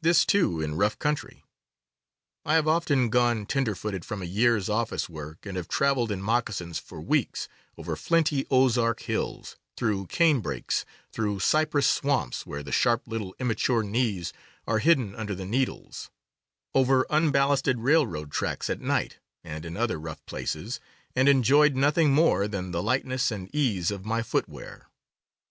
This, 0.00 0.24
too, 0.24 0.58
in 0.62 0.76
rough 0.76 0.98
country. 0.98 1.44
I 2.46 2.54
have 2.54 2.66
often 2.66 3.10
gone 3.10 3.44
tenderfooted 3.44 4.06
from 4.06 4.22
a 4.22 4.24
year's 4.24 4.68
ofiice 4.70 5.06
work 5.10 5.44
and 5.44 5.54
have 5.58 5.68
traveled 5.68 6.10
in 6.10 6.22
moccasins 6.22 6.78
for 6.78 6.98
weeks, 6.98 7.46
over 7.76 7.94
flinty 7.94 8.46
Ozark 8.50 9.00
hills, 9.00 9.58
through 9.76 10.06
canebrakes, 10.06 10.86
through 11.12 11.40
cypress 11.40 11.86
swamps 11.86 12.46
where 12.46 12.62
the 12.62 12.72
sharp 12.72 13.06
little 13.06 13.36
immature 13.38 13.82
'* 13.82 13.84
knees" 13.84 14.32
are 14.66 14.78
hidden 14.78 15.14
under 15.14 15.34
the 15.34 15.44
needles, 15.44 16.08
over 16.74 17.04
unballasted 17.10 17.80
railroad 17.80 18.30
tracks 18.32 18.70
at 18.70 18.80
night, 18.80 19.18
and 19.44 19.66
in 19.66 19.76
other 19.76 20.00
rough 20.00 20.24
places, 20.24 20.80
and 21.14 21.28
enjoyed 21.28 21.76
nothing 21.76 22.14
more 22.14 22.48
than 22.48 22.70
the 22.70 22.82
lightness 22.82 23.30
and 23.30 23.54
ease 23.54 23.90
of 23.90 24.06
my 24.06 24.22
footwear. 24.22 24.88